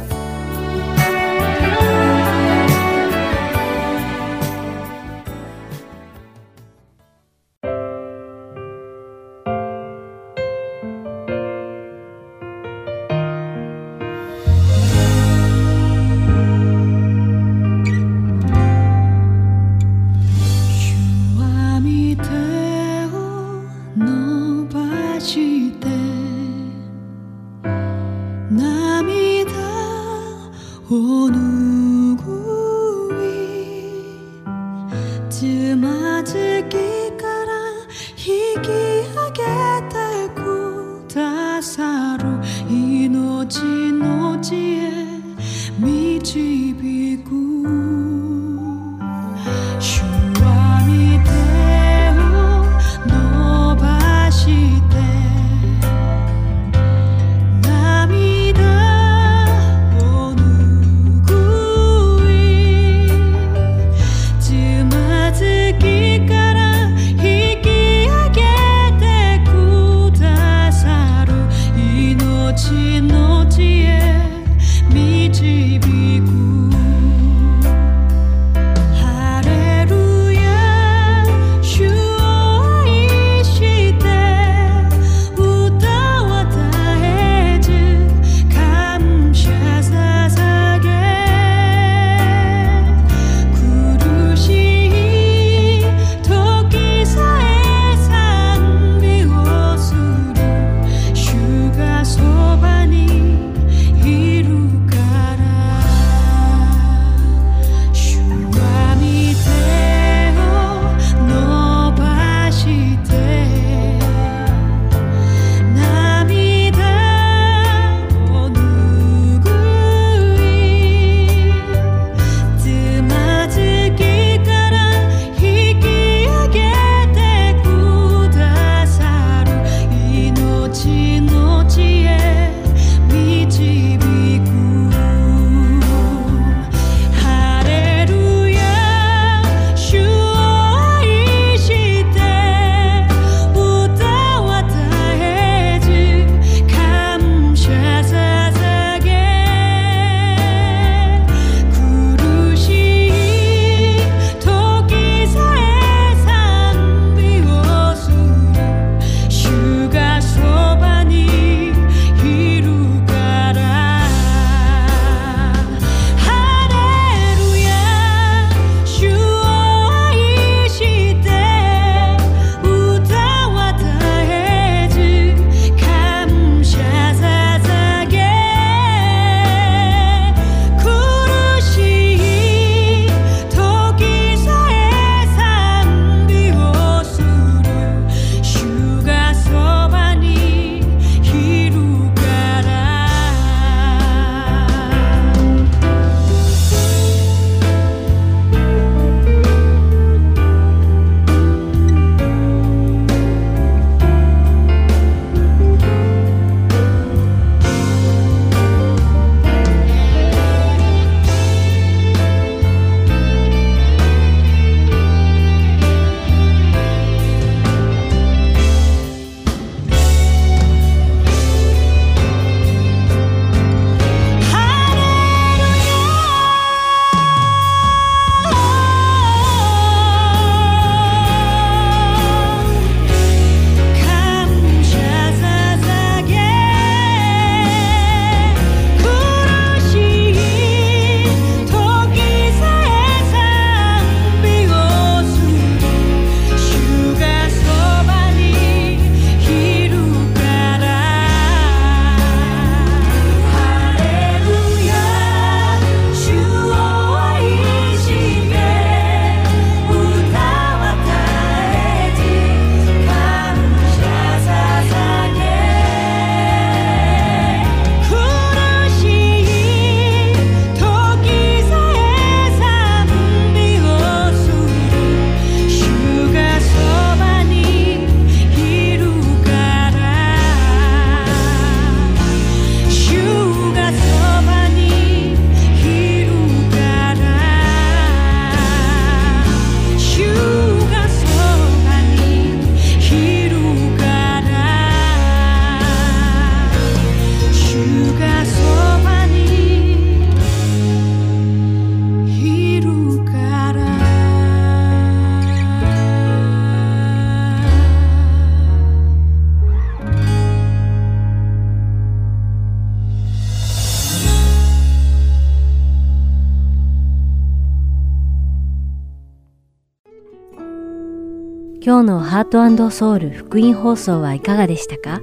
[322.50, 325.22] ートソウル福音放送はいかがでしたか？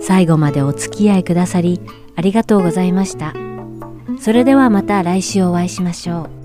[0.00, 1.80] 最後までお付き合いくださり
[2.14, 3.34] ありがとうございました。
[4.20, 6.37] それではまた来週お会いしましょう。